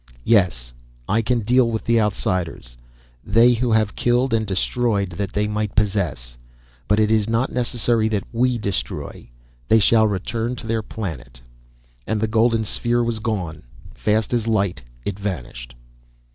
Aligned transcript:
"Yes, 0.25 0.73
I 1.07 1.21
can 1.21 1.41
deal 1.41 1.69
with 1.69 1.83
the 1.83 2.01
Outsiders 2.01 2.75
they 3.23 3.53
who 3.53 3.71
have 3.71 3.93
killed 3.95 4.33
and 4.33 4.47
destroyed, 4.47 5.11
that 5.11 5.31
they 5.31 5.45
might 5.45 5.75
possess. 5.75 6.35
But 6.87 6.99
it 6.99 7.11
is 7.11 7.29
not 7.29 7.51
necessary 7.51 8.07
that 8.09 8.23
we 8.33 8.57
destroy. 8.57 9.29
They 9.67 9.77
shall 9.77 10.07
return 10.07 10.55
to 10.55 10.65
their 10.65 10.81
planet." 10.81 11.39
And 12.07 12.19
the 12.19 12.27
golden 12.27 12.65
sphere 12.65 13.03
was 13.03 13.19
gone, 13.19 13.61
fast 13.93 14.33
as 14.33 14.47
light 14.47 14.81
it 15.05 15.19
vanished. 15.19 15.75